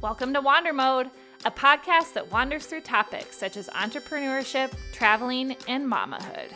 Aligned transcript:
Welcome 0.00 0.32
to 0.34 0.40
Wander 0.40 0.72
Mode, 0.72 1.10
a 1.44 1.50
podcast 1.50 2.12
that 2.12 2.30
wanders 2.30 2.66
through 2.66 2.82
topics 2.82 3.36
such 3.36 3.56
as 3.56 3.68
entrepreneurship, 3.70 4.72
traveling, 4.92 5.56
and 5.66 5.84
mamahood. 5.84 6.52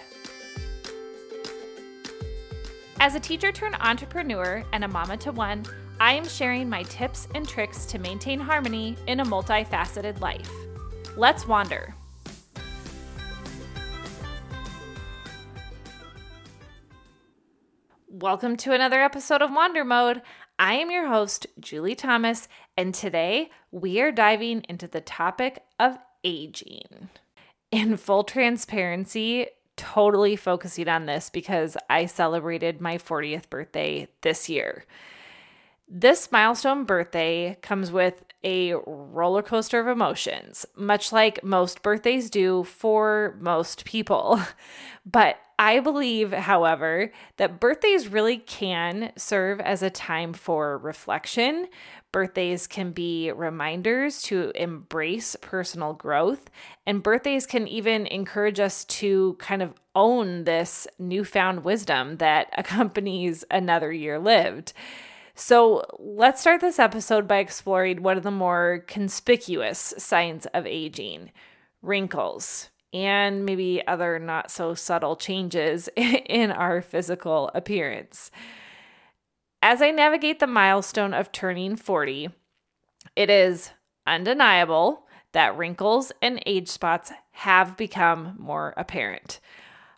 As 3.01 3.17
a 3.17 3.21
teacher 3.21 3.51
turned 3.51 3.75
entrepreneur 3.81 4.63
and 4.73 4.85
a 4.85 4.89
mama 4.89 5.17
to 5.17 5.33
one, 5.33 5.65
I 5.99 6.13
am 6.13 6.29
sharing 6.29 6.71
my 6.71 6.85
tips 6.85 7.27
and 7.35 7.49
tricks 7.49 7.85
to 7.87 7.99
maintain 7.99 8.39
harmony 8.39 8.97
in 9.09 9.19
a 9.19 9.25
multifaceted 9.25 10.21
life. 10.21 10.49
Let's 11.17 11.45
wander. 11.45 11.97
Welcome 18.09 18.57
to 18.59 18.73
another 18.73 19.03
episode 19.03 19.43
of 19.43 19.51
Wander 19.51 19.85
Mode. 19.85 20.23
I 20.59 20.75
am 20.75 20.93
your 20.93 21.09
host, 21.09 21.49
Julie 21.59 21.97
Thomas, 21.97 22.47
and 22.77 22.95
today 22.95 23.51
we 23.71 24.01
are 24.01 24.13
diving 24.13 24.65
into 24.69 24.89
the 24.89 25.01
topic 25.01 25.63
of 25.79 25.99
aging. 26.25 27.09
In 27.71 27.97
full 27.97 28.25
transparency, 28.25 29.47
totally 29.77 30.37
focusing 30.37 30.89
on 30.89 31.07
this 31.07 31.31
because 31.31 31.77
I 31.89 32.07
celebrated 32.07 32.81
my 32.81 32.99
40th 32.99 33.49
birthday 33.51 34.09
this 34.21 34.49
year. 34.49 34.85
This 35.89 36.33
milestone 36.33 36.85
birthday 36.85 37.59
comes 37.61 37.91
with 37.91 38.25
a 38.45 38.75
roller 38.87 39.43
coaster 39.43 39.79
of 39.79 39.89
emotions, 39.89 40.65
much 40.75 41.13
like 41.13 41.45
most 41.45 41.83
birthdays 41.83 42.31
do 42.31 42.65
for 42.65 43.37
most 43.41 43.85
people. 43.85 44.41
But 45.05 45.41
I 45.59 45.81
believe, 45.81 46.33
however, 46.33 47.11
that 47.37 47.59
birthdays 47.59 48.07
really 48.07 48.39
can 48.39 49.13
serve 49.17 49.61
as 49.61 49.83
a 49.83 49.91
time 49.91 50.33
for 50.33 50.79
reflection. 50.79 51.67
Birthdays 52.13 52.67
can 52.67 52.93
be 52.93 53.33
reminders 53.33 54.21
to 54.23 54.53
embrace 54.55 55.35
personal 55.41 55.95
growth, 55.95 56.51
and 56.87 57.03
birthdays 57.03 57.47
can 57.47 57.67
even 57.67 58.07
encourage 58.07 58.61
us 58.61 58.85
to 58.85 59.35
kind 59.39 59.63
of 59.63 59.73
own 59.95 60.45
this 60.45 60.87
newfound 60.99 61.65
wisdom 61.65 62.19
that 62.19 62.49
accompanies 62.57 63.45
another 63.51 63.91
year 63.91 64.19
lived. 64.19 64.75
So, 65.35 65.87
let's 65.99 66.43
start 66.43 66.61
this 66.61 66.79
episode 66.79 67.27
by 67.27 67.39
exploring 67.39 68.03
one 68.03 68.19
of 68.19 68.23
the 68.23 68.31
more 68.31 68.85
conspicuous 68.87 69.95
signs 69.97 70.45
of 70.53 70.67
aging 70.67 71.31
wrinkles 71.81 72.69
and 72.93 73.47
maybe 73.47 73.83
other 73.87 74.19
not 74.19 74.51
so 74.51 74.75
subtle 74.75 75.17
changes 75.17 75.89
in 75.97 76.53
our 76.53 76.83
physical 76.83 77.51
appearance. 77.55 78.31
As 79.65 79.81
I 79.81 79.93
navigate 79.93 80.41
the 80.41 80.49
milestone 80.49 81.15
of 81.15 81.31
turning 81.31 81.77
40, 81.77 82.31
it 83.15 83.31
is 83.31 83.71
undeniable 84.05 85.07
that 85.31 85.57
wrinkles 85.57 86.11
and 86.21 86.43
age 86.47 86.67
spots 86.67 87.13
have 87.31 87.77
become 87.77 88.35
more 88.41 88.75
apparent, 88.77 89.39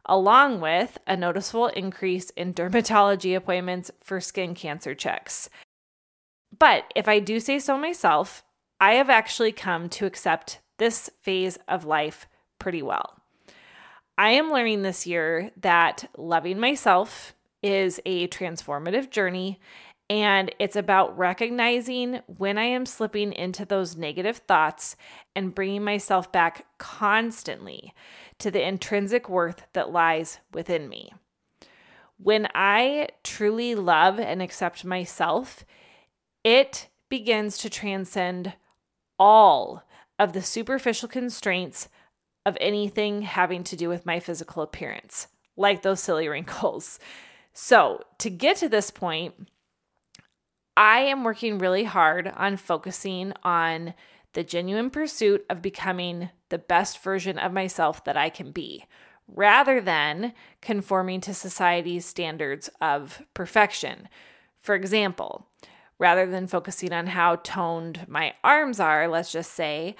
along 0.04 0.60
with 0.60 0.98
a 1.06 1.16
noticeable 1.16 1.68
increase 1.68 2.28
in 2.30 2.52
dermatology 2.52 3.34
appointments 3.34 3.90
for 4.02 4.20
skin 4.20 4.54
cancer 4.54 4.94
checks. 4.94 5.48
But 6.56 6.84
if 6.94 7.08
I 7.08 7.18
do 7.18 7.40
say 7.40 7.58
so 7.58 7.78
myself, 7.78 8.44
I 8.78 8.94
have 8.94 9.08
actually 9.08 9.52
come 9.52 9.88
to 9.90 10.04
accept 10.04 10.60
this 10.76 11.08
phase 11.22 11.58
of 11.66 11.86
life 11.86 12.26
pretty 12.58 12.82
well. 12.82 13.18
I 14.18 14.32
am 14.32 14.52
learning 14.52 14.82
this 14.82 15.06
year 15.06 15.52
that 15.56 16.10
loving 16.18 16.60
myself 16.60 17.33
is 17.64 17.98
a 18.04 18.28
transformative 18.28 19.10
journey 19.10 19.58
and 20.10 20.54
it's 20.58 20.76
about 20.76 21.16
recognizing 21.16 22.20
when 22.26 22.58
I 22.58 22.64
am 22.64 22.84
slipping 22.84 23.32
into 23.32 23.64
those 23.64 23.96
negative 23.96 24.36
thoughts 24.36 24.96
and 25.34 25.54
bringing 25.54 25.82
myself 25.82 26.30
back 26.30 26.66
constantly 26.76 27.94
to 28.38 28.50
the 28.50 28.66
intrinsic 28.66 29.30
worth 29.30 29.62
that 29.72 29.92
lies 29.92 30.40
within 30.52 30.90
me. 30.90 31.12
When 32.18 32.48
I 32.54 33.08
truly 33.22 33.74
love 33.74 34.20
and 34.20 34.42
accept 34.42 34.84
myself, 34.84 35.64
it 36.44 36.88
begins 37.08 37.56
to 37.58 37.70
transcend 37.70 38.52
all 39.18 39.84
of 40.18 40.34
the 40.34 40.42
superficial 40.42 41.08
constraints 41.08 41.88
of 42.44 42.58
anything 42.60 43.22
having 43.22 43.64
to 43.64 43.76
do 43.76 43.88
with 43.88 44.04
my 44.04 44.20
physical 44.20 44.62
appearance, 44.62 45.28
like 45.56 45.80
those 45.80 46.00
silly 46.00 46.28
wrinkles. 46.28 46.98
So, 47.54 48.02
to 48.18 48.30
get 48.30 48.56
to 48.58 48.68
this 48.68 48.90
point, 48.90 49.48
I 50.76 51.00
am 51.00 51.22
working 51.22 51.58
really 51.58 51.84
hard 51.84 52.32
on 52.36 52.56
focusing 52.56 53.32
on 53.44 53.94
the 54.32 54.42
genuine 54.42 54.90
pursuit 54.90 55.46
of 55.48 55.62
becoming 55.62 56.30
the 56.48 56.58
best 56.58 56.98
version 56.98 57.38
of 57.38 57.52
myself 57.52 58.02
that 58.04 58.16
I 58.16 58.28
can 58.28 58.50
be, 58.50 58.84
rather 59.28 59.80
than 59.80 60.34
conforming 60.60 61.20
to 61.22 61.32
society's 61.32 62.04
standards 62.04 62.68
of 62.80 63.22
perfection. 63.34 64.08
For 64.60 64.74
example, 64.74 65.46
rather 66.00 66.26
than 66.26 66.48
focusing 66.48 66.92
on 66.92 67.06
how 67.06 67.36
toned 67.36 68.04
my 68.08 68.34
arms 68.42 68.80
are, 68.80 69.06
let's 69.06 69.30
just 69.30 69.52
say, 69.52 69.94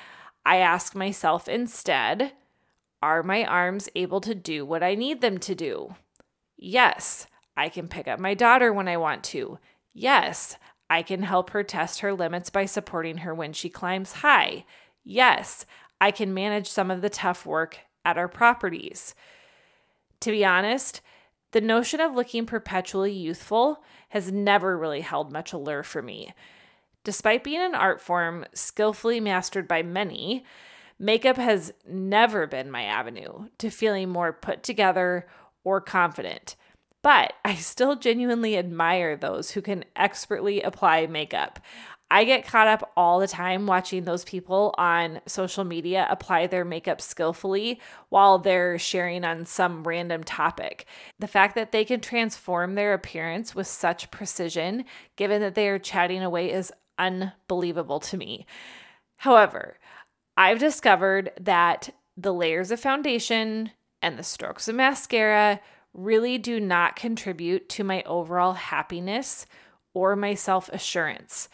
I 0.45 0.57
ask 0.57 0.97
myself 0.97 1.49
instead, 1.49 2.33
are 3.01 3.23
my 3.23 3.45
arms 3.45 3.89
able 3.95 4.21
to 4.23 4.35
do 4.35 4.67
what 4.67 4.83
I 4.83 4.97
need 4.97 5.21
them 5.21 5.39
to 5.39 5.55
do? 5.55 5.95
Yes, 6.57 7.29
I 7.57 7.69
can 7.69 7.89
pick 7.89 8.09
up 8.09 8.19
my 8.19 8.35
daughter 8.35 8.73
when 8.73 8.89
I 8.89 8.97
want 8.97 9.25
to. 9.25 9.59
Yes, 9.93 10.57
I 10.91 11.03
can 11.03 11.23
help 11.23 11.51
her 11.51 11.63
test 11.63 12.01
her 12.01 12.13
limits 12.13 12.51
by 12.51 12.67
supporting 12.67 13.19
her 13.19 13.35
when 13.35 13.53
she 13.53 13.69
climbs 13.69 14.13
high. 14.13 14.65
Yes, 15.03 15.67
I 16.01 16.11
can 16.11 16.35
manage 16.35 16.69
some 16.69 16.91
of 16.91 17.01
the 17.01 17.11
tough 17.11 17.47
work 17.47 17.79
at 18.05 18.19
our 18.19 18.29
properties. 18.29 19.15
To 20.21 20.31
be 20.31 20.45
honest, 20.45 21.01
the 21.53 21.61
notion 21.61 22.01
of 22.01 22.15
looking 22.15 22.47
perpetually 22.47 23.13
youthful 23.13 23.83
has 24.09 24.33
never 24.33 24.77
really 24.77 25.03
held 25.03 25.33
much 25.33 25.53
allure 25.53 25.83
for 25.83 26.03
me. 26.03 26.35
Despite 27.05 27.45
being 27.45 27.61
an 27.61 27.75
art 27.75 28.01
form 28.01 28.47
skillfully 28.55 29.21
mastered 29.21 29.69
by 29.69 29.83
many, 29.83 30.45
makeup 30.99 31.37
has 31.37 31.73
never 31.87 32.47
been 32.47 32.71
my 32.71 32.85
avenue 32.85 33.49
to 33.59 33.71
feeling 33.71 34.09
more 34.09 34.33
put 34.33 34.63
together 34.63 35.27
or 35.63 35.81
confident. 35.81 36.57
But 37.05 37.35
I 37.45 37.57
still 37.57 37.97
genuinely 37.97 38.57
admire 38.57 39.15
those 39.15 39.51
who 39.51 39.61
can 39.61 39.85
expertly 39.95 40.63
apply 40.63 41.07
makeup. 41.07 41.61
I 42.11 42.25
get 42.25 42.47
caught 42.47 42.67
up 42.67 42.93
all 42.97 43.21
the 43.21 43.29
time 43.29 43.67
watching 43.67 44.05
those 44.05 44.25
people 44.25 44.75
on 44.79 45.21
social 45.27 45.65
media 45.65 46.07
apply 46.09 46.47
their 46.47 46.65
makeup 46.65 47.03
skillfully 47.03 47.79
while 48.09 48.39
they're 48.39 48.79
sharing 48.79 49.23
on 49.23 49.45
some 49.45 49.85
random 49.85 50.25
topic. 50.25 50.87
The 51.19 51.27
fact 51.27 51.57
that 51.57 51.73
they 51.73 51.85
can 51.85 52.01
transform 52.01 52.75
their 52.75 52.95
appearance 52.95 53.55
with 53.55 53.67
such 53.67 54.11
precision, 54.11 54.87
given 55.17 55.43
that 55.43 55.55
they 55.55 55.69
are 55.69 55.79
chatting 55.79 56.23
away, 56.23 56.51
is 56.51 56.73
unbelievable 56.99 58.01
to 58.01 58.17
me. 58.17 58.47
However, 59.17 59.77
I've 60.39 60.59
discovered 60.59 61.33
that 61.39 61.91
the 62.17 62.33
layers 62.33 62.71
of 62.71 62.81
foundation 62.81 63.73
and 64.01 64.19
the 64.19 64.23
strokes 64.23 64.69
of 64.69 64.75
mascara 64.75 65.61
really 65.95 66.37
do 66.37 66.61
not 66.61 66.97
contribute 66.97 67.69
to 67.71 67.85
my 67.85 68.03
overall 68.03 68.53
happiness 68.53 69.47
or 69.95 70.17
my 70.17 70.35
self 70.35 70.69
assurance. 70.71 71.49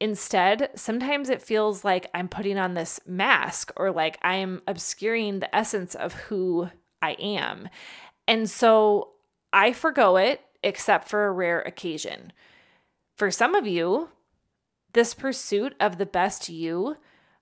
Instead, 0.00 0.70
sometimes 0.74 1.30
it 1.30 1.42
feels 1.42 1.84
like 1.84 2.10
I'm 2.12 2.28
putting 2.28 2.58
on 2.58 2.74
this 2.74 3.00
mask 3.06 3.72
or 3.76 3.90
like 3.90 4.18
I 4.22 4.36
am 4.36 4.60
obscuring 4.66 5.40
the 5.40 5.54
essence 5.54 5.94
of 5.94 6.12
who 6.12 6.68
I 7.00 7.12
am. 7.12 7.68
And 8.28 8.48
so 8.50 9.12
I 9.52 9.72
forego 9.72 10.16
it 10.16 10.42
except 10.62 11.08
for 11.08 11.26
a 11.26 11.32
rare 11.32 11.60
occasion. 11.60 12.32
For 13.16 13.30
some 13.30 13.54
of 13.54 13.66
you, 13.66 14.10
this 14.92 15.14
pursuit 15.14 15.74
of 15.78 15.98
the 15.98 16.06
best 16.06 16.48
you 16.48 16.96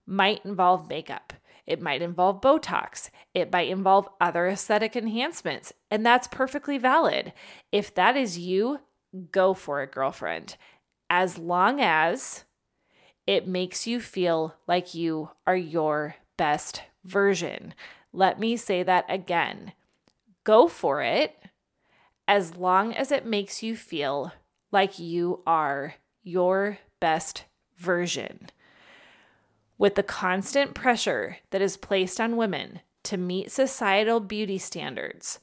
might 0.07 0.45
involve 0.45 0.89
makeup. 0.89 1.33
It 1.73 1.81
might 1.81 2.03
involve 2.03 2.43
Botox. 2.43 3.09
It 3.33 3.51
might 3.51 3.71
involve 3.71 4.07
other 4.21 4.47
aesthetic 4.47 4.95
enhancements. 4.95 5.73
And 5.91 6.05
that's 6.05 6.29
perfectly 6.29 6.77
valid. 6.77 7.33
If 7.73 7.95
that 7.95 8.15
is 8.15 8.39
you, 8.39 8.81
go 9.31 9.55
for 9.55 9.83
it, 9.83 9.91
girlfriend. 9.91 10.59
As 11.09 11.39
long 11.39 11.81
as 11.81 12.45
it 13.27 13.49
makes 13.49 13.87
you 13.87 14.01
feel 14.01 14.55
like 14.67 14.95
you 14.95 15.31
are 15.47 15.57
your 15.57 16.17
best 16.37 16.83
version. 17.05 17.73
Let 18.13 18.39
me 18.39 18.59
say 18.59 18.83
that 18.83 19.07
again. 19.09 19.73
Go 20.45 20.69
for 20.69 21.01
it 21.01 21.35
as 22.29 22.55
long 22.55 22.93
as 22.93 23.11
it 23.11 23.25
makes 23.25 23.63
you 23.63 23.77
feel 23.77 24.33
like 24.71 24.99
you 24.99 25.41
are 25.47 25.95
your 26.23 26.81
best 27.01 27.45
version. 27.79 28.51
With 29.79 29.95
the 29.95 30.03
constant 30.03 30.75
pressure 30.75 31.39
that 31.51 31.63
is 31.63 31.77
placed 31.77 32.21
on 32.21 32.37
women 32.37 32.81
to 33.05 33.17
meet 33.17 33.51
societal 33.51 34.21
beauty 34.21 34.59
standards, 34.59 35.41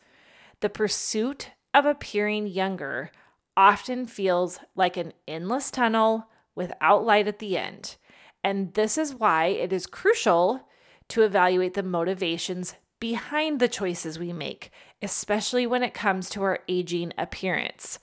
the 0.61 0.69
pursuit 0.69 1.51
of 1.73 1.85
appearing 1.85 2.47
younger 2.47 3.11
often 3.57 4.05
feels 4.05 4.59
like 4.75 4.95
an 4.95 5.13
endless 5.27 5.69
tunnel 5.71 6.27
without 6.55 7.05
light 7.05 7.27
at 7.27 7.39
the 7.39 7.57
end. 7.57 7.97
And 8.43 8.73
this 8.73 8.97
is 8.97 9.13
why 9.13 9.47
it 9.47 9.73
is 9.73 9.85
crucial 9.85 10.67
to 11.09 11.23
evaluate 11.23 11.73
the 11.73 11.83
motivations 11.83 12.75
behind 12.99 13.59
the 13.59 13.67
choices 13.67 14.19
we 14.19 14.33
make, 14.33 14.71
especially 15.01 15.65
when 15.65 15.83
it 15.83 15.93
comes 15.93 16.29
to 16.29 16.43
our 16.43 16.59
aging 16.67 17.13
appearance. 17.17 17.99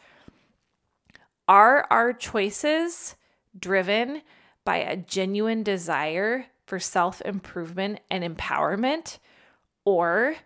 Are 1.48 1.86
our 1.90 2.12
choices 2.12 3.14
driven 3.58 4.22
by 4.66 4.76
a 4.76 4.98
genuine 4.98 5.62
desire 5.62 6.46
for 6.66 6.78
self 6.78 7.22
improvement 7.22 8.00
and 8.10 8.22
empowerment? 8.22 9.16
Or 9.86 10.36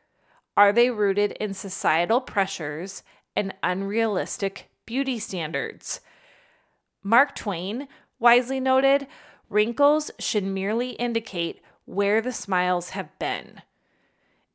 are 0.57 0.73
they 0.73 0.91
rooted 0.91 1.33
in 1.33 1.55
societal 1.55 2.21
pressures 2.21 3.03
and 3.35 3.55
unrealistic 3.65 4.71
beauty 4.87 5.19
standards? 5.19 6.01
Mark 7.03 7.35
Twain 7.35 7.89
wisely 8.21 8.61
noted 8.61 9.09
wrinkles 9.49 10.11
should 10.21 10.45
merely 10.45 10.91
indicate 10.91 11.63
where 11.87 12.21
the 12.21 12.33
smiles 12.33 12.91
have 12.91 13.19
been. 13.19 13.63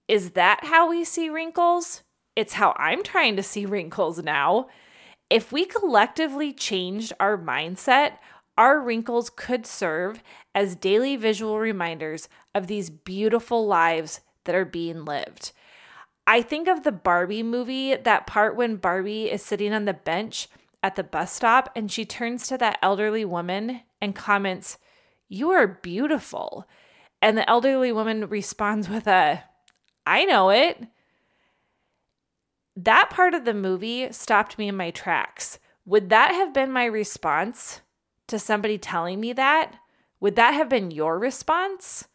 Is 0.07 0.31
that 0.31 0.65
how 0.65 0.87
we 0.87 1.03
see 1.03 1.29
wrinkles? 1.29 2.03
It's 2.35 2.53
how 2.53 2.75
I'm 2.77 3.01
trying 3.01 3.35
to 3.37 3.43
see 3.43 3.65
wrinkles 3.65 4.23
now. 4.23 4.67
If 5.29 5.51
we 5.51 5.65
collectively 5.65 6.53
changed 6.53 7.13
our 7.19 7.37
mindset, 7.37 8.19
our 8.57 8.79
wrinkles 8.79 9.29
could 9.29 9.65
serve 9.65 10.23
as 10.53 10.75
daily 10.75 11.15
visual 11.15 11.59
reminders 11.59 12.29
of 12.53 12.67
these 12.67 12.89
beautiful 12.89 13.65
lives 13.67 14.21
that 14.45 14.55
are 14.55 14.65
being 14.65 15.05
lived. 15.05 15.51
I 16.27 16.41
think 16.41 16.67
of 16.67 16.83
the 16.83 16.91
Barbie 16.91 17.43
movie, 17.43 17.95
that 17.95 18.25
part 18.25 18.55
when 18.55 18.77
Barbie 18.77 19.29
is 19.29 19.43
sitting 19.43 19.73
on 19.73 19.85
the 19.85 19.93
bench 19.93 20.47
at 20.81 20.95
the 20.95 21.03
bus 21.03 21.31
stop 21.31 21.69
and 21.75 21.91
she 21.91 22.05
turns 22.05 22.47
to 22.47 22.57
that 22.57 22.79
elderly 22.81 23.25
woman 23.25 23.81
and 24.01 24.15
comments, 24.15 24.77
You 25.27 25.51
are 25.51 25.67
beautiful. 25.67 26.67
And 27.21 27.37
the 27.37 27.49
elderly 27.49 27.91
woman 27.91 28.27
responds 28.27 28.89
with 28.89 29.07
a, 29.07 29.43
I 30.05 30.25
know 30.25 30.49
it. 30.49 30.85
That 32.75 33.09
part 33.09 33.33
of 33.33 33.45
the 33.45 33.53
movie 33.53 34.11
stopped 34.11 34.57
me 34.57 34.67
in 34.67 34.75
my 34.75 34.91
tracks. 34.91 35.59
Would 35.85 36.09
that 36.09 36.31
have 36.31 36.53
been 36.53 36.71
my 36.71 36.85
response 36.85 37.81
to 38.27 38.39
somebody 38.39 38.77
telling 38.77 39.19
me 39.19 39.33
that? 39.33 39.75
Would 40.19 40.35
that 40.35 40.53
have 40.53 40.69
been 40.69 40.91
your 40.91 41.19
response? 41.19 42.07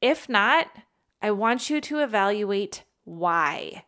If 0.00 0.28
not, 0.28 0.68
I 1.22 1.30
want 1.30 1.70
you 1.70 1.80
to 1.82 2.00
evaluate 2.00 2.84
why. 3.04 3.84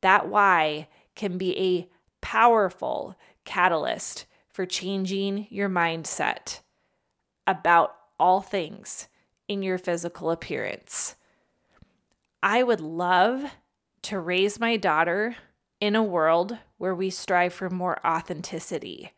That 0.00 0.28
why 0.28 0.88
can 1.14 1.38
be 1.38 1.58
a 1.58 1.88
powerful 2.20 3.16
catalyst 3.44 4.26
for 4.48 4.66
changing 4.66 5.46
your 5.50 5.68
mindset 5.68 6.60
about 7.46 7.94
all 8.18 8.40
things 8.40 9.08
in 9.48 9.62
your 9.62 9.78
physical 9.78 10.30
appearance. 10.30 11.14
I 12.42 12.62
would 12.62 12.80
love 12.80 13.44
to 14.02 14.18
raise 14.18 14.60
my 14.60 14.76
daughter 14.76 15.36
in 15.80 15.94
a 15.94 16.02
world 16.02 16.56
where 16.78 16.94
we 16.94 17.10
strive 17.10 17.52
for 17.52 17.70
more 17.70 17.98
authenticity, 18.06 19.12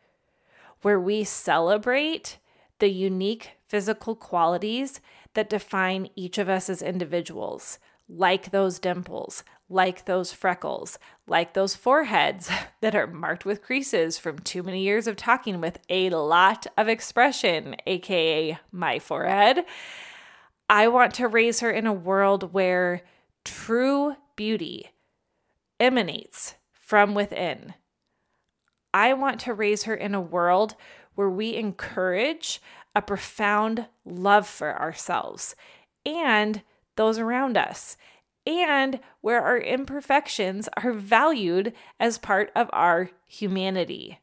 where 0.81 0.99
we 0.99 1.23
celebrate 1.23 2.37
the 2.79 2.89
unique 2.89 3.51
physical 3.67 4.15
qualities 4.15 4.99
that 5.33 5.49
define 5.49 6.09
each 6.15 6.37
of 6.37 6.49
us 6.49 6.69
as 6.69 6.81
individuals, 6.81 7.79
like 8.07 8.51
those 8.51 8.79
dimples, 8.79 9.43
like 9.69 10.05
those 10.05 10.33
freckles, 10.33 10.97
like 11.27 11.53
those 11.53 11.75
foreheads 11.75 12.49
that 12.81 12.95
are 12.95 13.07
marked 13.07 13.45
with 13.45 13.61
creases 13.61 14.17
from 14.17 14.39
too 14.39 14.63
many 14.63 14.81
years 14.81 15.07
of 15.07 15.15
talking 15.15 15.61
with 15.61 15.79
a 15.89 16.09
lot 16.09 16.65
of 16.77 16.87
expression, 16.87 17.75
aka 17.85 18.57
my 18.71 18.97
forehead. 18.99 19.63
I 20.69 20.87
want 20.87 21.13
to 21.15 21.27
raise 21.27 21.59
her 21.61 21.71
in 21.71 21.87
a 21.87 21.93
world 21.93 22.53
where 22.53 23.01
true 23.43 24.15
beauty 24.35 24.91
emanates 25.79 26.55
from 26.71 27.13
within. 27.13 27.73
I 28.93 29.13
want 29.13 29.39
to 29.41 29.53
raise 29.53 29.83
her 29.83 29.95
in 29.95 30.15
a 30.15 30.21
world 30.21 30.75
where 31.15 31.29
we 31.29 31.55
encourage 31.55 32.61
a 32.95 33.01
profound 33.01 33.87
love 34.05 34.47
for 34.47 34.79
ourselves 34.79 35.55
and 36.05 36.61
those 36.95 37.19
around 37.19 37.57
us, 37.57 37.97
and 38.45 38.99
where 39.21 39.41
our 39.41 39.57
imperfections 39.57 40.67
are 40.75 40.91
valued 40.91 41.73
as 41.99 42.17
part 42.17 42.51
of 42.55 42.69
our 42.73 43.09
humanity. 43.27 44.19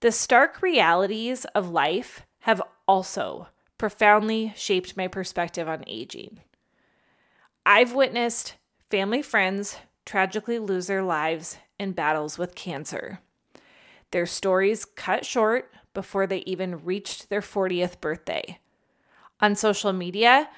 The 0.00 0.10
stark 0.10 0.62
realities 0.62 1.44
of 1.54 1.70
life 1.70 2.22
have 2.40 2.60
also 2.88 3.48
profoundly 3.78 4.52
shaped 4.56 4.96
my 4.96 5.08
perspective 5.08 5.68
on 5.68 5.84
aging. 5.86 6.40
I've 7.64 7.92
witnessed 7.92 8.54
family 8.90 9.22
friends 9.22 9.76
tragically 10.04 10.58
lose 10.58 10.88
their 10.88 11.02
lives 11.04 11.58
in 11.82 11.92
battles 11.92 12.38
with 12.38 12.54
cancer. 12.54 13.20
Their 14.12 14.26
stories 14.26 14.84
cut 14.84 15.26
short 15.26 15.70
before 15.92 16.26
they 16.26 16.38
even 16.46 16.84
reached 16.84 17.28
their 17.28 17.40
40th 17.40 18.00
birthday. 18.00 18.58
On 19.40 19.54
social 19.54 19.92
media, 19.92 20.48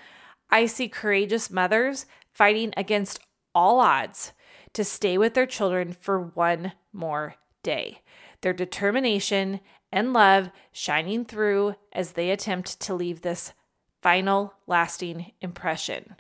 I 0.51 0.67
see 0.67 0.89
courageous 0.89 1.51
mothers 1.51 2.07
fighting 2.33 2.73
against 2.77 3.21
all 3.55 3.81
odds 3.81 4.33
to 4.75 4.85
stay 4.85 5.17
with 5.17 5.35
their 5.35 5.47
children 5.47 5.93
for 5.93 6.21
one 6.21 6.73
more 6.93 7.37
day. 7.63 8.03
Their 8.43 8.53
determination 8.53 9.61
and 9.91 10.13
love 10.13 10.51
shining 10.73 11.25
through 11.25 11.77
as 11.93 12.13
they 12.13 12.31
attempt 12.31 12.81
to 12.81 12.95
leave 12.95 13.23
this 13.23 13.53
final 14.03 14.55
lasting 14.67 15.33
impression. 15.41 16.17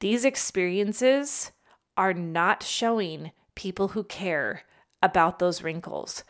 These 0.00 0.24
experiences 0.24 1.52
are 1.96 2.12
not 2.12 2.62
showing 2.62 3.30
people 3.56 3.88
who 3.88 4.04
care 4.04 4.62
about 5.02 5.40
those 5.40 5.62
wrinkles. 5.62 6.22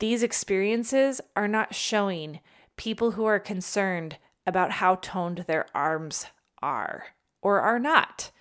These 0.00 0.24
experiences 0.24 1.20
are 1.36 1.46
not 1.46 1.76
showing 1.76 2.40
people 2.76 3.12
who 3.12 3.24
are 3.24 3.38
concerned 3.38 4.16
about 4.44 4.72
how 4.72 4.96
toned 4.96 5.44
their 5.46 5.66
arms 5.74 6.26
are 6.60 7.04
or 7.40 7.60
are 7.60 7.78
not. 7.78 8.32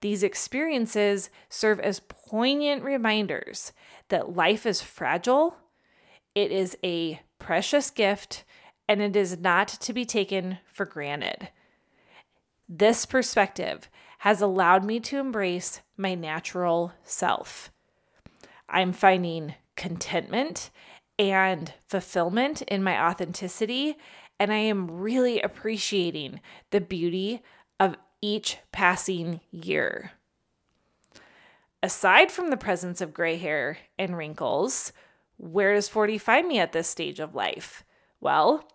These 0.00 0.22
experiences 0.22 1.30
serve 1.48 1.80
as 1.80 2.00
poignant 2.00 2.84
reminders 2.84 3.72
that 4.08 4.36
life 4.36 4.66
is 4.66 4.82
fragile, 4.82 5.56
it 6.34 6.52
is 6.52 6.76
a 6.84 7.20
precious 7.38 7.90
gift, 7.90 8.44
and 8.88 9.00
it 9.00 9.16
is 9.16 9.38
not 9.38 9.68
to 9.68 9.92
be 9.92 10.04
taken 10.04 10.58
for 10.72 10.84
granted. 10.84 11.48
This 12.68 13.06
perspective 13.06 13.88
has 14.26 14.42
allowed 14.42 14.82
me 14.82 14.98
to 14.98 15.20
embrace 15.20 15.82
my 15.96 16.12
natural 16.12 16.92
self. 17.04 17.70
I'm 18.68 18.92
finding 18.92 19.54
contentment 19.76 20.70
and 21.16 21.72
fulfillment 21.86 22.60
in 22.62 22.82
my 22.82 23.08
authenticity 23.08 23.96
and 24.40 24.52
I 24.52 24.56
am 24.56 24.90
really 24.90 25.40
appreciating 25.40 26.40
the 26.72 26.80
beauty 26.80 27.40
of 27.78 27.94
each 28.20 28.58
passing 28.72 29.42
year. 29.52 30.10
Aside 31.80 32.32
from 32.32 32.50
the 32.50 32.56
presence 32.56 33.00
of 33.00 33.14
gray 33.14 33.36
hair 33.36 33.78
and 33.96 34.16
wrinkles, 34.16 34.92
where 35.36 35.74
does 35.74 35.88
40 35.88 36.18
find 36.18 36.48
me 36.48 36.58
at 36.58 36.72
this 36.72 36.88
stage 36.88 37.20
of 37.20 37.36
life? 37.36 37.84
Well, 38.20 38.68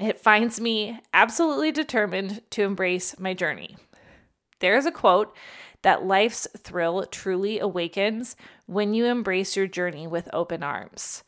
it 0.00 0.18
finds 0.18 0.58
me 0.58 0.98
absolutely 1.12 1.70
determined 1.70 2.40
to 2.52 2.62
embrace 2.62 3.18
my 3.18 3.34
journey. 3.34 3.76
There 4.60 4.76
is 4.76 4.86
a 4.86 4.92
quote 4.92 5.34
that 5.82 6.04
life's 6.04 6.46
thrill 6.56 7.04
truly 7.06 7.58
awakens 7.58 8.36
when 8.66 8.94
you 8.94 9.06
embrace 9.06 9.56
your 9.56 9.66
journey 9.66 10.06
with 10.06 10.28
open 10.32 10.62
arms. 10.62 11.24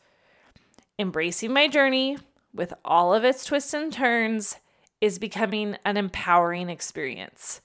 Embracing 0.97 1.51
my 1.51 1.67
journey 1.67 2.17
with 2.53 2.73
all 2.85 3.13
of 3.13 3.23
its 3.23 3.43
twists 3.43 3.73
and 3.73 3.91
turns, 3.91 4.57
is 5.01 5.19
becoming 5.19 5.75
an 5.83 5.97
empowering 5.97 6.69
experience. 6.69 7.61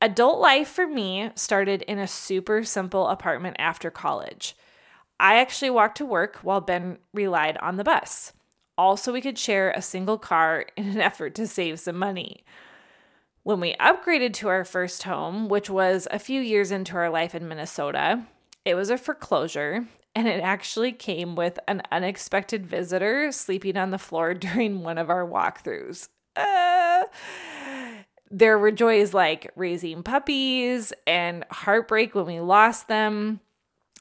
Adult 0.00 0.40
life 0.40 0.68
for 0.68 0.86
me 0.86 1.30
started 1.34 1.82
in 1.82 1.98
a 1.98 2.08
super 2.08 2.64
simple 2.64 3.08
apartment 3.08 3.56
after 3.58 3.90
college. 3.90 4.56
I 5.20 5.38
actually 5.38 5.70
walked 5.70 5.98
to 5.98 6.06
work 6.06 6.36
while 6.36 6.60
Ben 6.60 6.98
relied 7.12 7.56
on 7.58 7.76
the 7.76 7.84
bus. 7.84 8.32
Also, 8.76 9.12
we 9.12 9.20
could 9.20 9.38
share 9.38 9.70
a 9.70 9.82
single 9.82 10.18
car 10.18 10.66
in 10.76 10.88
an 10.88 11.00
effort 11.00 11.34
to 11.34 11.46
save 11.46 11.80
some 11.80 11.98
money. 11.98 12.44
When 13.42 13.60
we 13.60 13.74
upgraded 13.74 14.34
to 14.34 14.48
our 14.48 14.64
first 14.64 15.04
home, 15.04 15.48
which 15.48 15.70
was 15.70 16.06
a 16.10 16.18
few 16.18 16.40
years 16.40 16.70
into 16.70 16.96
our 16.96 17.10
life 17.10 17.34
in 17.34 17.48
Minnesota, 17.48 18.24
it 18.64 18.74
was 18.74 18.90
a 18.90 18.98
foreclosure 18.98 19.86
and 20.14 20.26
it 20.26 20.40
actually 20.40 20.92
came 20.92 21.36
with 21.36 21.58
an 21.68 21.82
unexpected 21.92 22.66
visitor 22.66 23.30
sleeping 23.30 23.76
on 23.76 23.90
the 23.90 23.98
floor 23.98 24.34
during 24.34 24.82
one 24.82 24.98
of 24.98 25.10
our 25.10 25.26
walkthroughs. 25.26 26.08
Uh, 26.36 27.04
there 28.30 28.58
were 28.58 28.70
joys 28.70 29.14
like 29.14 29.50
raising 29.56 30.02
puppies 30.02 30.92
and 31.06 31.44
heartbreak 31.50 32.14
when 32.14 32.26
we 32.26 32.40
lost 32.40 32.88
them. 32.88 33.40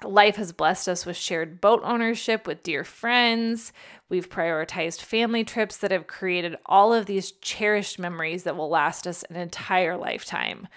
Life 0.04 0.36
has 0.36 0.52
blessed 0.52 0.88
us 0.88 1.06
with 1.06 1.18
shared 1.18 1.60
boat 1.60 1.82
ownership 1.84 2.46
with 2.46 2.62
dear 2.62 2.84
friends. 2.84 3.74
We've 4.10 4.30
prioritized 4.30 5.02
family 5.02 5.44
trips 5.44 5.78
that 5.78 5.92
have 5.92 6.06
created 6.06 6.56
all 6.68 6.94
of 6.94 7.08
these 7.08 7.32
cherished 7.32 7.98
memories 7.98 8.44
that 8.44 8.56
will 8.56 8.70
last 8.70 9.08
us 9.08 9.24
an 9.24 9.36
entire 9.36 9.98
lifetime. 9.98 10.68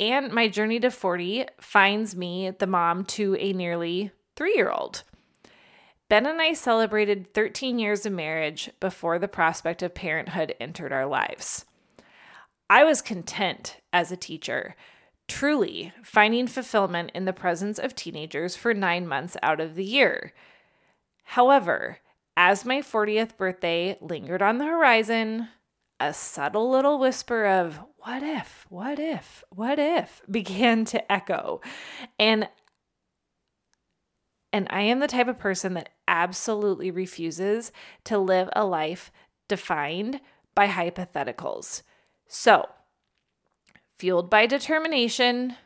And 0.00 0.32
my 0.32 0.48
journey 0.48 0.80
to 0.80 0.90
40 0.90 1.46
finds 1.60 2.16
me 2.16 2.50
the 2.50 2.66
mom 2.66 3.04
to 3.06 3.36
a 3.38 3.52
nearly 3.52 4.12
three 4.34 4.54
year 4.54 4.70
old. 4.70 5.02
Ben 6.08 6.24
and 6.24 6.40
I 6.40 6.54
celebrated 6.54 7.34
13 7.34 7.78
years 7.78 8.06
of 8.06 8.12
marriage 8.12 8.70
before 8.80 9.18
the 9.18 9.28
prospect 9.28 9.82
of 9.82 9.94
parenthood 9.94 10.54
entered 10.58 10.92
our 10.92 11.04
lives. 11.04 11.66
I 12.70 12.84
was 12.84 13.02
content 13.02 13.76
as 13.92 14.10
a 14.10 14.16
teacher 14.16 14.74
truly 15.28 15.92
finding 16.02 16.46
fulfillment 16.46 17.12
in 17.14 17.24
the 17.24 17.32
presence 17.32 17.78
of 17.78 17.94
teenagers 17.94 18.56
for 18.56 18.74
nine 18.74 19.06
months 19.06 19.36
out 19.42 19.60
of 19.60 19.74
the 19.74 19.84
year. 19.84 20.32
However, 21.22 21.98
as 22.36 22.64
my 22.64 22.78
40th 22.78 23.36
birthday 23.36 23.98
lingered 24.00 24.42
on 24.42 24.58
the 24.58 24.64
horizon, 24.64 25.48
a 26.00 26.14
subtle 26.14 26.70
little 26.70 26.98
whisper 26.98 27.46
of, 27.46 27.80
What 27.96 28.22
if, 28.22 28.66
what 28.68 28.98
if, 28.98 29.44
what 29.50 29.78
if 29.78 30.22
began 30.30 30.84
to 30.86 31.12
echo. 31.12 31.60
And 32.18 32.48
and 34.50 34.66
I 34.70 34.80
am 34.80 35.00
the 35.00 35.08
type 35.08 35.28
of 35.28 35.38
person 35.38 35.74
that 35.74 35.90
absolutely 36.06 36.90
refuses 36.90 37.70
to 38.04 38.16
live 38.16 38.48
a 38.54 38.64
life 38.64 39.12
defined 39.46 40.20
by 40.54 40.68
hypotheticals. 40.68 41.82
So, 42.26 42.66
Fueled 43.98 44.30
by 44.30 44.46
determination 44.46 45.56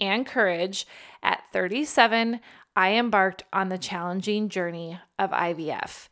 and 0.00 0.26
courage, 0.26 0.86
at 1.22 1.44
37, 1.52 2.40
I 2.74 2.94
embarked 2.94 3.44
on 3.52 3.68
the 3.68 3.78
challenging 3.78 4.48
journey 4.48 4.98
of 5.20 5.30
IVF, 5.30 6.08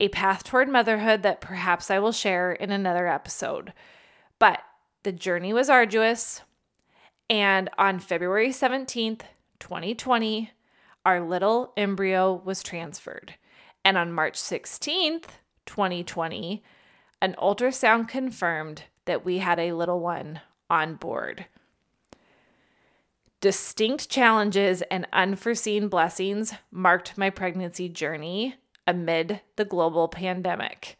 a 0.00 0.08
path 0.08 0.42
toward 0.42 0.70
motherhood 0.70 1.22
that 1.22 1.42
perhaps 1.42 1.90
I 1.90 1.98
will 1.98 2.12
share 2.12 2.52
in 2.52 2.70
another 2.70 3.06
episode. 3.06 3.74
But 4.38 4.60
the 5.02 5.12
journey 5.12 5.52
was 5.52 5.68
arduous, 5.68 6.40
and 7.28 7.68
on 7.76 7.98
February 7.98 8.48
17th, 8.48 9.20
2020, 9.58 10.50
our 11.04 11.20
little 11.20 11.74
embryo 11.76 12.40
was 12.42 12.62
transferred. 12.62 13.34
And 13.84 13.98
on 13.98 14.12
March 14.12 14.38
16th, 14.38 15.24
2020, 15.66 16.62
an 17.20 17.34
ultrasound 17.38 18.08
confirmed 18.08 18.84
that 19.04 19.26
we 19.26 19.38
had 19.38 19.58
a 19.58 19.74
little 19.74 20.00
one 20.00 20.40
on 20.70 20.94
board. 20.94 21.46
Distinct 23.40 24.08
challenges 24.08 24.82
and 24.90 25.06
unforeseen 25.12 25.88
blessings 25.88 26.54
marked 26.70 27.18
my 27.18 27.30
pregnancy 27.30 27.88
journey 27.88 28.54
amid 28.86 29.40
the 29.56 29.64
global 29.64 30.08
pandemic. 30.08 30.96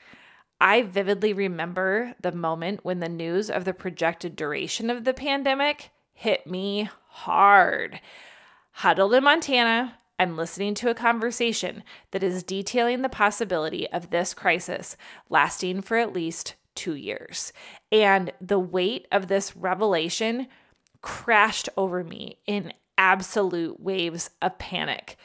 I 0.61 0.83
vividly 0.83 1.33
remember 1.33 2.15
the 2.21 2.33
moment 2.33 2.81
when 2.83 3.01
the 3.01 3.09
news 3.09 3.51
of 3.51 3.65
the 3.65 3.73
projected 3.73 4.37
duration 4.37 4.91
of 4.91 5.05
the 5.05 5.15
pandemic 5.15 5.91
hit 6.13 6.47
me 6.47 6.91
hard. 7.09 8.01
Huddled 8.73 9.15
in 9.15 9.25
Montana, 9.25 9.99
I'm 10.19 10.37
listening 10.37 10.75
to 10.75 10.91
a 10.91 10.95
conversation 10.95 11.83
that 12.11 12.23
is 12.23 12.43
detailing 12.43 13.01
the 13.01 13.09
possibility 13.09 13.89
of 13.89 14.11
this 14.11 14.35
crisis 14.35 14.97
lasting 15.31 15.81
for 15.81 15.97
at 15.97 16.13
least 16.13 16.57
two 16.75 16.95
years. 16.95 17.53
And 17.93 18.33
the 18.41 18.59
weight 18.59 19.07
of 19.13 19.29
this 19.29 19.57
revelation 19.57 20.49
crashed 21.03 21.69
over 21.77 22.05
me 22.05 22.39
in 22.47 22.73
absolute 22.99 23.81
waves 23.81 24.31
of 24.43 24.59
panic. 24.59 25.17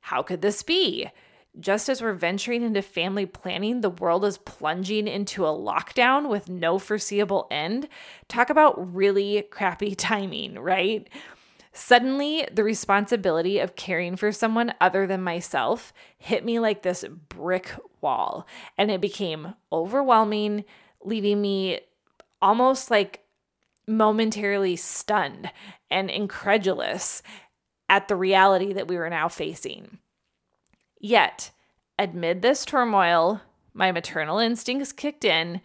How 0.00 0.22
could 0.22 0.42
this 0.42 0.62
be? 0.62 1.08
Just 1.58 1.88
as 1.88 2.02
we're 2.02 2.14
venturing 2.14 2.62
into 2.62 2.82
family 2.82 3.26
planning, 3.26 3.80
the 3.80 3.90
world 3.90 4.24
is 4.24 4.38
plunging 4.38 5.06
into 5.06 5.46
a 5.46 5.50
lockdown 5.50 6.28
with 6.28 6.48
no 6.48 6.78
foreseeable 6.78 7.46
end. 7.50 7.88
Talk 8.28 8.50
about 8.50 8.94
really 8.94 9.42
crappy 9.50 9.94
timing, 9.96 10.58
right? 10.58 11.08
Suddenly, 11.72 12.46
the 12.52 12.62
responsibility 12.62 13.58
of 13.58 13.74
caring 13.74 14.14
for 14.14 14.30
someone 14.30 14.74
other 14.80 15.08
than 15.08 15.22
myself 15.22 15.92
hit 16.16 16.44
me 16.44 16.60
like 16.60 16.82
this 16.82 17.04
brick 17.28 17.72
wall, 18.00 18.46
and 18.78 18.92
it 18.92 19.00
became 19.00 19.54
overwhelming, 19.72 20.64
leaving 21.04 21.40
me 21.40 21.80
almost 22.40 22.90
like 22.90 23.20
momentarily 23.86 24.76
stunned 24.76 25.50
and 25.90 26.10
incredulous 26.10 27.22
at 27.88 28.08
the 28.08 28.16
reality 28.16 28.72
that 28.72 28.88
we 28.88 28.96
were 28.96 29.10
now 29.10 29.28
facing. 29.28 29.98
Yet, 30.98 31.50
amid 31.98 32.42
this 32.42 32.64
turmoil, 32.64 33.42
my 33.74 33.92
maternal 33.92 34.38
instincts 34.38 34.92
kicked 34.92 35.24
in 35.24 35.60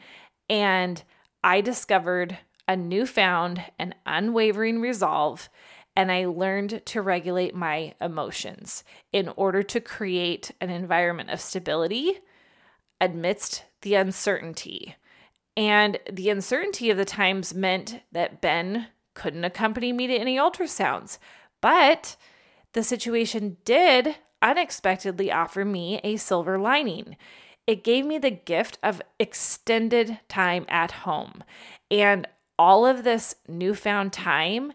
and 0.49 1.01
I 1.43 1.61
discovered 1.61 2.37
a 2.67 2.75
newfound 2.75 3.63
and 3.79 3.95
unwavering 4.05 4.81
resolve, 4.81 5.49
and 5.95 6.11
I 6.11 6.25
learned 6.25 6.85
to 6.85 7.01
regulate 7.01 7.55
my 7.55 7.95
emotions 8.01 8.83
in 9.11 9.29
order 9.29 9.63
to 9.63 9.79
create 9.79 10.51
an 10.61 10.69
environment 10.69 11.29
of 11.29 11.41
stability 11.41 12.19
amidst 13.01 13.63
the 13.81 13.95
uncertainty 13.95 14.95
and 15.59 15.99
the 16.09 16.29
uncertainty 16.29 16.89
of 16.89 16.95
the 16.95 17.03
times 17.03 17.53
meant 17.53 17.99
that 18.13 18.39
Ben 18.39 18.87
couldn't 19.13 19.43
accompany 19.43 19.91
me 19.91 20.07
to 20.07 20.15
any 20.15 20.37
ultrasounds. 20.37 21.17
But 21.59 22.15
the 22.71 22.81
situation 22.81 23.57
did 23.65 24.15
unexpectedly 24.41 25.33
offer 25.33 25.65
me 25.65 25.99
a 26.01 26.15
silver 26.15 26.57
lining. 26.57 27.17
It 27.67 27.83
gave 27.83 28.05
me 28.05 28.17
the 28.17 28.31
gift 28.31 28.77
of 28.81 29.01
extended 29.19 30.21
time 30.29 30.65
at 30.69 30.91
home. 30.91 31.43
And 31.91 32.25
all 32.57 32.85
of 32.85 33.03
this 33.03 33.35
newfound 33.49 34.13
time 34.13 34.71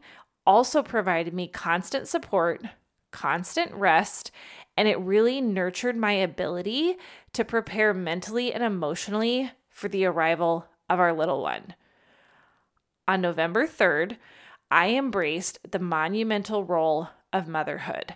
also 0.47 0.83
provided 0.83 1.33
me 1.33 1.49
constant 1.49 2.09
support, 2.09 2.63
constant 3.11 3.73
rest, 3.73 4.31
and 4.77 4.87
it 4.87 5.01
really 5.01 5.41
nurtured 5.41 5.97
my 5.97 6.13
ability 6.13 6.97
to 7.33 7.43
prepare 7.43 7.95
mentally 7.95 8.53
and 8.53 8.63
emotionally 8.63 9.51
for 9.71 9.89
the 9.89 10.05
arrival 10.05 10.67
of 10.89 11.01
our 11.01 11.13
little 11.13 11.43
one. 11.43 11.75
On 13.07 13.21
November 13.21 13.67
3rd, 13.67 14.17
I 14.71 14.91
embraced 14.91 15.59
the 15.71 15.79
monumental 15.79 16.65
role 16.65 17.09
of 17.33 17.49
motherhood. 17.49 18.15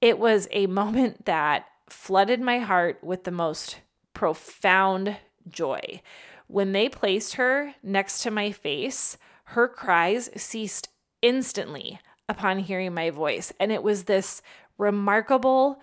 It 0.00 0.18
was 0.18 0.48
a 0.52 0.66
moment 0.66 1.24
that 1.24 1.66
flooded 1.88 2.40
my 2.40 2.58
heart 2.58 3.02
with 3.02 3.24
the 3.24 3.30
most 3.30 3.80
profound 4.14 5.16
joy. 5.48 6.00
When 6.46 6.72
they 6.72 6.88
placed 6.88 7.34
her 7.34 7.74
next 7.82 8.22
to 8.22 8.30
my 8.30 8.52
face, 8.52 9.18
her 9.44 9.68
cries 9.68 10.30
ceased 10.36 10.88
instantly 11.22 11.98
upon 12.28 12.60
hearing 12.60 12.94
my 12.94 13.10
voice. 13.10 13.52
And 13.58 13.72
it 13.72 13.82
was 13.82 14.04
this 14.04 14.42
remarkable, 14.76 15.80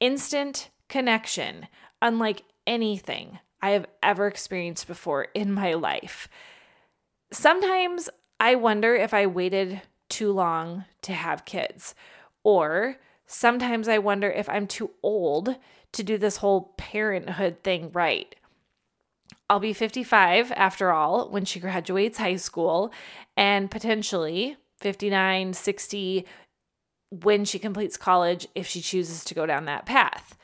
instant 0.00 0.70
connection, 0.88 1.68
unlike 2.02 2.42
anything 2.66 3.38
I 3.64 3.70
have 3.70 3.86
ever 4.02 4.26
experienced 4.26 4.86
before 4.86 5.28
in 5.32 5.50
my 5.50 5.72
life. 5.72 6.28
Sometimes 7.32 8.10
I 8.38 8.56
wonder 8.56 8.94
if 8.94 9.14
I 9.14 9.24
waited 9.24 9.80
too 10.10 10.32
long 10.32 10.84
to 11.00 11.14
have 11.14 11.46
kids, 11.46 11.94
or 12.42 12.96
sometimes 13.26 13.88
I 13.88 13.96
wonder 13.96 14.30
if 14.30 14.50
I'm 14.50 14.66
too 14.66 14.90
old 15.02 15.56
to 15.92 16.02
do 16.02 16.18
this 16.18 16.36
whole 16.36 16.74
parenthood 16.76 17.62
thing 17.62 17.90
right. 17.94 18.36
I'll 19.48 19.60
be 19.60 19.72
55 19.72 20.52
after 20.52 20.92
all 20.92 21.30
when 21.30 21.46
she 21.46 21.58
graduates 21.58 22.18
high 22.18 22.36
school, 22.36 22.92
and 23.34 23.70
potentially 23.70 24.58
59, 24.80 25.54
60 25.54 26.26
when 27.22 27.46
she 27.46 27.58
completes 27.58 27.96
college 27.96 28.46
if 28.54 28.66
she 28.66 28.82
chooses 28.82 29.24
to 29.24 29.34
go 29.34 29.46
down 29.46 29.64
that 29.64 29.86
path. 29.86 30.36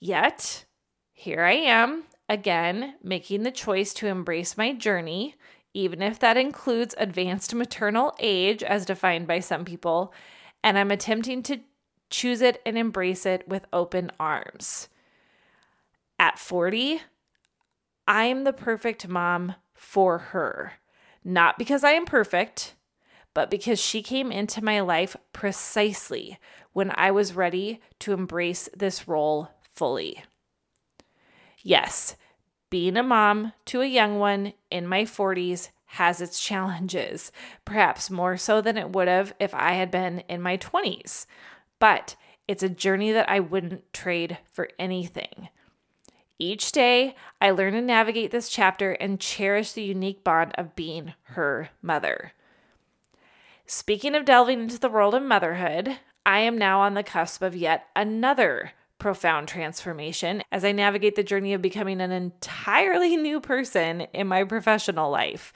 Yet, 0.00 0.64
here 1.12 1.42
I 1.44 1.52
am 1.52 2.02
again, 2.28 2.94
making 3.02 3.42
the 3.42 3.50
choice 3.50 3.92
to 3.94 4.06
embrace 4.06 4.56
my 4.56 4.72
journey, 4.72 5.36
even 5.74 6.02
if 6.02 6.18
that 6.18 6.36
includes 6.36 6.94
advanced 6.98 7.54
maternal 7.54 8.14
age 8.18 8.62
as 8.62 8.84
defined 8.84 9.26
by 9.26 9.40
some 9.40 9.64
people, 9.64 10.12
and 10.62 10.78
I'm 10.78 10.90
attempting 10.90 11.42
to 11.44 11.60
choose 12.10 12.42
it 12.42 12.60
and 12.64 12.76
embrace 12.76 13.26
it 13.26 13.48
with 13.48 13.66
open 13.72 14.10
arms. 14.20 14.88
At 16.18 16.38
40, 16.38 17.00
I'm 18.06 18.44
the 18.44 18.52
perfect 18.52 19.08
mom 19.08 19.54
for 19.74 20.18
her. 20.18 20.74
Not 21.24 21.58
because 21.58 21.84
I 21.84 21.92
am 21.92 22.04
perfect, 22.04 22.74
but 23.34 23.50
because 23.50 23.80
she 23.80 24.02
came 24.02 24.30
into 24.30 24.62
my 24.62 24.80
life 24.80 25.16
precisely 25.32 26.38
when 26.72 26.92
I 26.94 27.10
was 27.10 27.34
ready 27.34 27.80
to 28.00 28.12
embrace 28.12 28.68
this 28.76 29.08
role 29.08 29.48
fully. 29.74 30.22
Yes, 31.62 32.16
being 32.70 32.96
a 32.96 33.02
mom 33.02 33.52
to 33.66 33.82
a 33.82 33.86
young 33.86 34.18
one 34.18 34.54
in 34.70 34.86
my 34.86 35.02
40s 35.04 35.68
has 35.84 36.20
its 36.20 36.40
challenges, 36.40 37.30
perhaps 37.64 38.10
more 38.10 38.36
so 38.36 38.60
than 38.60 38.78
it 38.78 38.90
would 38.90 39.08
have 39.08 39.34
if 39.38 39.54
I 39.54 39.72
had 39.72 39.90
been 39.90 40.20
in 40.28 40.40
my 40.40 40.56
20s. 40.56 41.26
But 41.78 42.16
it's 42.48 42.62
a 42.62 42.68
journey 42.68 43.12
that 43.12 43.30
I 43.30 43.40
wouldn't 43.40 43.92
trade 43.92 44.38
for 44.50 44.68
anything. 44.78 45.48
Each 46.38 46.72
day, 46.72 47.14
I 47.40 47.50
learn 47.50 47.74
to 47.74 47.80
navigate 47.80 48.30
this 48.32 48.48
chapter 48.48 48.92
and 48.92 49.20
cherish 49.20 49.72
the 49.72 49.82
unique 49.82 50.24
bond 50.24 50.52
of 50.56 50.74
being 50.74 51.14
her 51.24 51.70
mother. 51.80 52.32
Speaking 53.66 54.14
of 54.14 54.24
delving 54.24 54.60
into 54.60 54.78
the 54.78 54.88
world 54.88 55.14
of 55.14 55.22
motherhood, 55.22 55.98
I 56.26 56.40
am 56.40 56.58
now 56.58 56.80
on 56.80 56.94
the 56.94 57.02
cusp 57.02 57.42
of 57.42 57.54
yet 57.54 57.86
another 57.94 58.72
profound 59.02 59.48
transformation 59.48 60.44
as 60.52 60.64
I 60.64 60.70
navigate 60.70 61.16
the 61.16 61.24
journey 61.24 61.54
of 61.54 61.60
becoming 61.60 62.00
an 62.00 62.12
entirely 62.12 63.16
new 63.28 63.40
person 63.40 64.02
in 64.12 64.28
my 64.28 64.44
professional 64.44 65.10
life. 65.10 65.52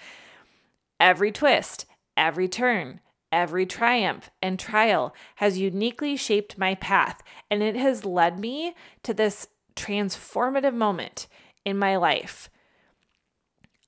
Every 0.98 1.30
twist, 1.30 1.86
every 2.16 2.48
turn, 2.48 2.98
every 3.30 3.64
triumph 3.64 4.30
and 4.42 4.58
trial 4.58 5.14
has 5.36 5.58
uniquely 5.58 6.16
shaped 6.16 6.58
my 6.58 6.74
path, 6.74 7.22
and 7.48 7.62
it 7.62 7.76
has 7.76 8.04
led 8.04 8.40
me 8.40 8.74
to 9.04 9.14
this 9.14 9.46
transformative 9.76 10.74
moment 10.74 11.28
in 11.64 11.78
my 11.78 11.94
life. 11.94 12.50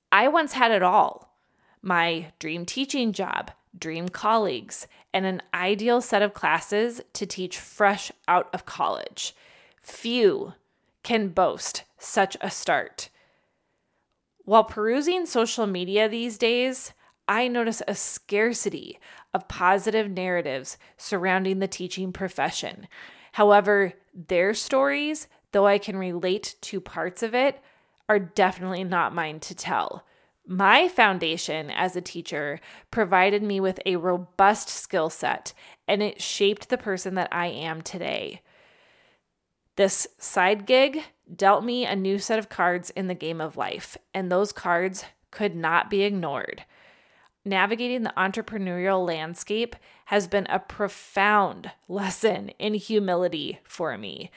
I 0.09 0.29
once 0.29 0.53
had 0.53 0.71
it 0.71 0.81
all 0.81 1.35
my 1.81 2.31
dream 2.39 2.65
teaching 2.65 3.11
job, 3.11 3.51
dream 3.77 4.07
colleagues, 4.07 4.87
and 5.13 5.25
an 5.25 5.41
ideal 5.53 5.99
set 5.99 6.21
of 6.21 6.33
classes 6.33 7.01
to 7.11 7.25
teach 7.25 7.57
fresh 7.57 8.09
out 8.25 8.49
of 8.53 8.65
college. 8.65 9.35
Few 9.89 10.53
can 11.03 11.29
boast 11.29 11.83
such 11.97 12.37
a 12.39 12.49
start. 12.49 13.09
While 14.45 14.63
perusing 14.63 15.25
social 15.25 15.67
media 15.67 16.07
these 16.07 16.37
days, 16.37 16.93
I 17.27 17.47
notice 17.47 17.81
a 17.85 17.95
scarcity 17.95 18.99
of 19.33 19.49
positive 19.49 20.09
narratives 20.09 20.77
surrounding 20.95 21.59
the 21.59 21.67
teaching 21.67 22.13
profession. 22.13 22.87
However, 23.33 23.93
their 24.13 24.53
stories, 24.53 25.27
though 25.51 25.67
I 25.67 25.79
can 25.79 25.97
relate 25.97 26.55
to 26.61 26.79
parts 26.79 27.21
of 27.21 27.35
it, 27.35 27.59
are 28.07 28.19
definitely 28.19 28.83
not 28.83 29.13
mine 29.13 29.39
to 29.41 29.55
tell. 29.55 30.05
My 30.47 30.87
foundation 30.87 31.71
as 31.71 31.95
a 31.95 32.01
teacher 32.01 32.61
provided 32.89 33.43
me 33.43 33.59
with 33.59 33.79
a 33.85 33.97
robust 33.97 34.69
skill 34.69 35.09
set, 35.09 35.53
and 35.87 36.01
it 36.01 36.21
shaped 36.21 36.69
the 36.69 36.77
person 36.77 37.15
that 37.15 37.29
I 37.33 37.47
am 37.47 37.81
today. 37.81 38.41
This 39.79 40.07
side 40.17 40.65
gig 40.65 41.03
dealt 41.33 41.63
me 41.63 41.85
a 41.85 41.95
new 41.95 42.19
set 42.19 42.37
of 42.37 42.49
cards 42.49 42.89
in 42.91 43.07
the 43.07 43.15
game 43.15 43.39
of 43.39 43.55
life, 43.57 43.97
and 44.13 44.29
those 44.29 44.51
cards 44.51 45.05
could 45.31 45.55
not 45.55 45.89
be 45.89 46.03
ignored 46.03 46.65
navigating 47.45 48.03
the 48.03 48.13
entrepreneurial 48.15 49.05
landscape 49.05 49.75
has 50.05 50.27
been 50.27 50.47
a 50.49 50.59
profound 50.59 51.71
lesson 51.87 52.49
in 52.59 52.73
humility 52.73 53.59
for 53.63 53.97
me. 53.97 54.31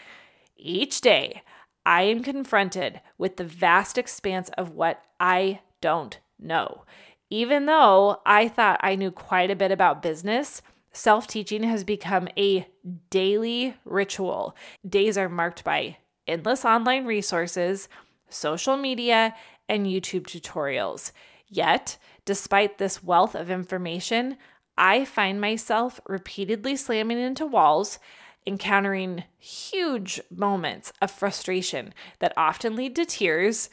Each 0.56 1.00
day, 1.00 1.42
I 1.84 2.02
am 2.02 2.22
confronted 2.22 3.00
with 3.18 3.36
the 3.36 3.44
vast 3.44 3.98
expanse 3.98 4.50
of 4.56 4.70
what 4.70 5.02
I 5.18 5.60
don't 5.80 6.18
know. 6.38 6.84
Even 7.30 7.66
though 7.66 8.20
I 8.24 8.48
thought 8.48 8.80
I 8.82 8.94
knew 8.94 9.10
quite 9.10 9.50
a 9.50 9.56
bit 9.56 9.72
about 9.72 10.02
business, 10.02 10.62
self 10.92 11.26
teaching 11.26 11.62
has 11.64 11.84
become 11.84 12.28
a 12.36 12.66
daily 13.10 13.74
ritual. 13.84 14.56
Days 14.88 15.18
are 15.18 15.28
marked 15.28 15.64
by 15.64 15.96
endless 16.26 16.64
online 16.64 17.04
resources, 17.04 17.88
social 18.28 18.76
media, 18.76 19.34
and 19.68 19.86
YouTube 19.86 20.24
tutorials. 20.24 21.12
Yet, 21.48 21.98
despite 22.24 22.78
this 22.78 23.02
wealth 23.02 23.34
of 23.34 23.50
information, 23.50 24.36
I 24.76 25.04
find 25.04 25.40
myself 25.40 26.00
repeatedly 26.08 26.76
slamming 26.76 27.18
into 27.18 27.46
walls, 27.46 27.98
encountering 28.46 29.24
huge 29.38 30.20
moments 30.34 30.92
of 31.00 31.10
frustration 31.10 31.92
that 32.20 32.32
often 32.36 32.74
lead 32.74 32.96
to 32.96 33.04
tears 33.04 33.70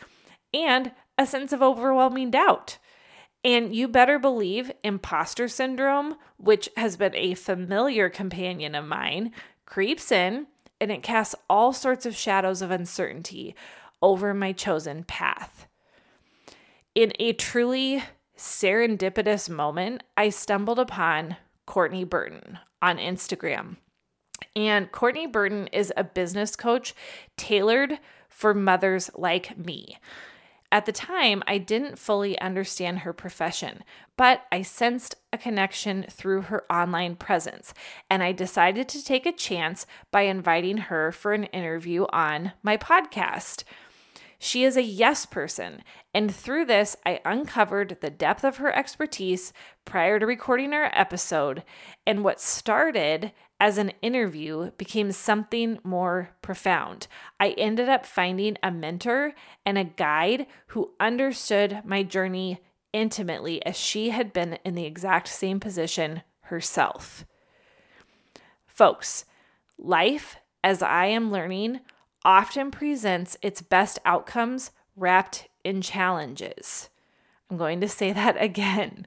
and 0.54 0.92
a 1.18 1.26
sense 1.26 1.54
of 1.54 1.62
overwhelming 1.62 2.32
doubt. 2.32 2.78
And 3.44 3.74
you 3.74 3.88
better 3.88 4.20
believe 4.20 4.72
imposter 4.84 5.48
syndrome, 5.48 6.16
which 6.38 6.70
has 6.76 6.98
been 6.98 7.16
a 7.16 7.36
familiar 7.36 8.10
companion 8.10 8.76
of 8.76 8.86
mine, 8.86 9.32
creeps 9.66 10.12
in 10.12 10.48
and 10.82 10.92
it 10.92 11.04
casts 11.04 11.36
all 11.50 11.74
sorts 11.74 12.06
of 12.06 12.16
shadows 12.16 12.62
of 12.62 12.72
uncertainty 12.72 13.56
over 14.02 14.34
my 14.34 14.52
chosen 14.52 15.04
path 15.04 15.68
in 17.00 17.14
a 17.20 17.34
truly 17.34 18.04
serendipitous 18.38 19.50
moment, 19.50 20.04
I 20.18 20.30
stumbled 20.30 20.80
upon 20.80 21.38
Courtney 21.66 22.04
Burton 22.04 22.60
on 22.82 22.98
Instagram. 22.98 23.78
And 24.56 24.92
Courtney 24.92 25.28
Burton 25.28 25.68
is 25.68 25.94
a 25.96 26.04
business 26.04 26.56
coach 26.56 26.94
tailored 27.38 28.00
for 28.28 28.54
mothers 28.54 29.10
like 29.16 29.58
me. 29.58 29.98
At 30.72 30.86
the 30.86 30.92
time, 30.92 31.42
I 31.48 31.58
didn't 31.58 31.98
fully 31.98 32.40
understand 32.40 33.00
her 33.00 33.12
profession, 33.12 33.84
but 34.18 34.46
I 34.52 34.62
sensed 34.62 35.16
a 35.34 35.38
connection 35.38 36.06
through 36.10 36.44
her 36.44 36.72
online 36.72 37.16
presence, 37.16 37.74
and 38.08 38.22
I 38.22 38.34
decided 38.34 38.88
to 38.90 39.04
take 39.04 39.26
a 39.26 39.32
chance 39.32 39.88
by 40.12 40.22
inviting 40.22 40.78
her 40.78 41.12
for 41.12 41.34
an 41.34 41.46
interview 41.46 42.06
on 42.12 42.52
my 42.62 42.78
podcast. 42.78 43.64
She 44.38 44.64
is 44.64 44.78
a 44.78 44.84
yes 44.84 45.26
person, 45.26 45.84
and 46.14 46.34
through 46.34 46.66
this, 46.66 46.96
I 47.04 47.20
uncovered 47.26 47.98
the 48.00 48.12
depth 48.12 48.44
of 48.44 48.58
her 48.58 48.74
expertise 48.74 49.52
prior 49.86 50.20
to 50.20 50.26
recording 50.26 50.74
our 50.74 50.92
episode, 50.94 51.64
and 52.06 52.24
what 52.24 52.40
started 52.40 53.32
as 53.60 53.78
an 53.78 53.92
interview 54.02 54.72
became 54.78 55.12
something 55.12 55.80
more 55.84 56.30
profound. 56.42 57.08
I 57.40 57.50
ended 57.52 57.90
up 57.90 58.06
finding 58.06 58.58
a 58.64 58.72
mentor 58.72 59.34
and 59.66 59.78
a 59.78 59.84
guide 59.84 60.48
who 60.68 60.94
understood 61.00 61.82
my 61.84 62.04
journey 62.04 62.62
intimately 62.94 63.64
as 63.66 63.78
she 63.78 64.10
had 64.10 64.32
been 64.34 64.58
in 64.64 64.76
the 64.76 64.86
exact 64.86 65.28
same 65.28 65.60
position 65.60 66.24
herself. 66.44 67.26
Folks, 68.66 69.26
life, 69.78 70.38
as 70.64 70.82
I 70.82 71.06
am 71.08 71.32
learning, 71.32 71.82
often 72.24 72.72
presents 72.72 73.38
its 73.42 73.62
best 73.62 74.00
outcomes 74.06 74.72
wrapped 74.96 75.48
in 75.64 75.82
challenges. 75.82 76.90
I'm 77.50 77.58
going 77.58 77.82
to 77.82 77.90
say 77.90 78.14
that 78.14 78.42
again. 78.42 79.06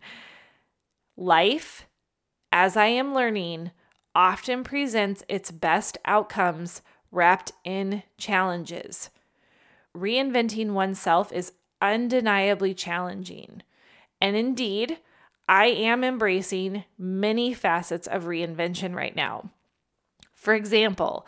Life, 1.16 1.86
as 2.50 2.76
I 2.76 2.86
am 2.86 3.14
learning, 3.14 3.70
often 4.14 4.64
presents 4.64 5.22
its 5.28 5.50
best 5.50 5.98
outcomes 6.04 6.82
wrapped 7.10 7.52
in 7.64 8.02
challenges. 8.16 9.10
Reinventing 9.96 10.72
oneself 10.72 11.32
is 11.32 11.52
undeniably 11.80 12.74
challenging. 12.74 13.62
And 14.20 14.36
indeed, 14.36 14.98
I 15.48 15.66
am 15.66 16.04
embracing 16.04 16.84
many 16.96 17.52
facets 17.52 18.06
of 18.06 18.24
reinvention 18.24 18.94
right 18.94 19.14
now. 19.14 19.50
For 20.34 20.54
example, 20.54 21.26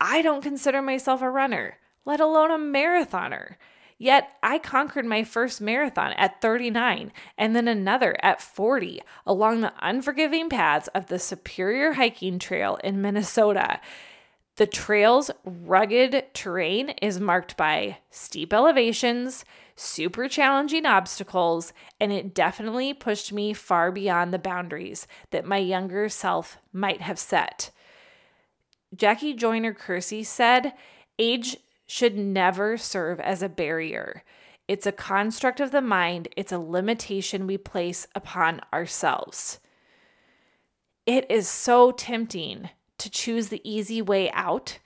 I 0.00 0.22
don't 0.22 0.42
consider 0.42 0.82
myself 0.82 1.22
a 1.22 1.30
runner, 1.30 1.78
let 2.04 2.20
alone 2.20 2.50
a 2.50 2.58
marathoner. 2.58 3.56
Yet 3.98 4.30
I 4.42 4.58
conquered 4.58 5.06
my 5.06 5.24
first 5.24 5.60
marathon 5.60 6.12
at 6.14 6.40
39 6.40 7.12
and 7.38 7.54
then 7.54 7.68
another 7.68 8.16
at 8.22 8.40
40 8.40 9.00
along 9.26 9.60
the 9.60 9.72
unforgiving 9.80 10.48
paths 10.48 10.88
of 10.88 11.06
the 11.06 11.18
Superior 11.18 11.92
Hiking 11.92 12.38
Trail 12.38 12.78
in 12.82 13.00
Minnesota. 13.00 13.80
The 14.56 14.66
trail's 14.66 15.30
rugged 15.44 16.26
terrain 16.32 16.90
is 17.02 17.18
marked 17.18 17.56
by 17.56 17.98
steep 18.10 18.52
elevations, 18.52 19.44
super 19.74 20.28
challenging 20.28 20.86
obstacles, 20.86 21.72
and 22.00 22.12
it 22.12 22.34
definitely 22.34 22.94
pushed 22.94 23.32
me 23.32 23.52
far 23.52 23.90
beyond 23.90 24.32
the 24.32 24.38
boundaries 24.38 25.08
that 25.30 25.44
my 25.44 25.56
younger 25.56 26.08
self 26.08 26.58
might 26.72 27.00
have 27.00 27.18
set. 27.18 27.70
Jackie 28.94 29.34
Joyner 29.34 29.74
Kersee 29.74 30.24
said, 30.24 30.72
Age 31.18 31.56
should 31.86 32.16
never 32.16 32.76
serve 32.76 33.20
as 33.20 33.42
a 33.42 33.48
barrier. 33.48 34.22
It's 34.66 34.86
a 34.86 34.92
construct 34.92 35.60
of 35.60 35.70
the 35.70 35.82
mind, 35.82 36.28
it's 36.36 36.52
a 36.52 36.58
limitation 36.58 37.46
we 37.46 37.58
place 37.58 38.06
upon 38.14 38.60
ourselves. 38.72 39.60
It 41.06 41.30
is 41.30 41.46
so 41.48 41.90
tempting 41.90 42.70
to 42.98 43.10
choose 43.10 43.48
the 43.48 43.60
easy 43.62 44.00
way 44.00 44.30
out 44.32 44.78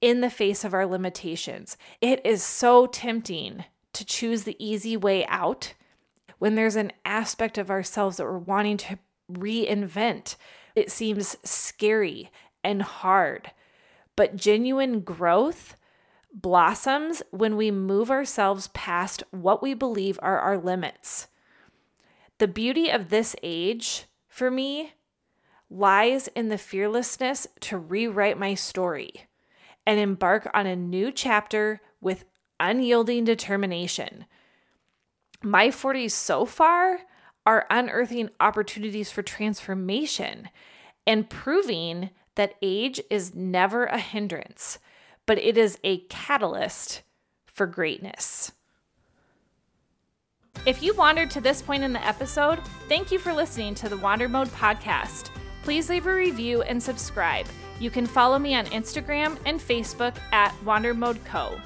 in 0.00 0.20
the 0.20 0.30
face 0.30 0.64
of 0.64 0.74
our 0.74 0.86
limitations. 0.86 1.76
It 2.00 2.24
is 2.24 2.42
so 2.42 2.86
tempting 2.86 3.64
to 3.92 4.04
choose 4.04 4.44
the 4.44 4.56
easy 4.64 4.96
way 4.96 5.26
out 5.26 5.74
when 6.38 6.54
there's 6.54 6.76
an 6.76 6.92
aspect 7.04 7.58
of 7.58 7.70
ourselves 7.70 8.18
that 8.18 8.24
we're 8.24 8.38
wanting 8.38 8.76
to 8.76 8.98
reinvent. 9.32 10.36
It 10.74 10.92
seems 10.92 11.36
scary 11.42 12.30
and 12.62 12.82
hard. 12.82 13.50
But 14.14 14.36
genuine 14.36 15.00
growth 15.00 15.76
blossoms 16.36 17.22
when 17.30 17.56
we 17.56 17.70
move 17.70 18.10
ourselves 18.10 18.68
past 18.68 19.22
what 19.30 19.62
we 19.62 19.72
believe 19.72 20.18
are 20.22 20.38
our 20.38 20.58
limits. 20.58 21.28
The 22.38 22.46
beauty 22.46 22.90
of 22.90 23.08
this 23.08 23.34
age, 23.42 24.04
for 24.28 24.50
me, 24.50 24.92
lies 25.70 26.28
in 26.28 26.48
the 26.48 26.58
fearlessness 26.58 27.46
to 27.60 27.78
rewrite 27.78 28.38
my 28.38 28.54
story 28.54 29.12
and 29.86 29.98
embark 29.98 30.48
on 30.52 30.66
a 30.66 30.76
new 30.76 31.10
chapter 31.10 31.80
with 32.00 32.26
unyielding 32.60 33.24
determination. 33.24 34.26
My 35.42 35.68
40s 35.68 36.10
so 36.10 36.44
far 36.44 36.98
are 37.46 37.66
unearthing 37.70 38.28
opportunities 38.40 39.10
for 39.10 39.22
transformation 39.22 40.50
and 41.06 41.30
proving 41.30 42.10
that 42.34 42.56
age 42.60 43.00
is 43.08 43.34
never 43.34 43.86
a 43.86 43.98
hindrance, 43.98 44.78
but 45.26 45.38
it 45.38 45.58
is 45.58 45.78
a 45.84 45.98
catalyst 46.08 47.02
for 47.46 47.66
greatness. 47.66 48.52
If 50.64 50.82
you 50.82 50.94
wandered 50.94 51.30
to 51.32 51.40
this 51.40 51.62
point 51.62 51.82
in 51.82 51.92
the 51.92 52.04
episode, 52.04 52.60
thank 52.88 53.12
you 53.12 53.18
for 53.18 53.32
listening 53.32 53.74
to 53.76 53.88
the 53.88 53.96
Wander 53.98 54.28
Mode 54.28 54.48
podcast. 54.48 55.30
Please 55.62 55.90
leave 55.90 56.06
a 56.06 56.14
review 56.14 56.62
and 56.62 56.82
subscribe. 56.82 57.46
You 57.78 57.90
can 57.90 58.06
follow 58.06 58.38
me 58.38 58.54
on 58.54 58.66
Instagram 58.66 59.38
and 59.44 59.60
Facebook 59.60 60.16
at 60.32 60.54
Wander 60.64 60.94
Mode 60.94 61.22
Co. 61.24 61.60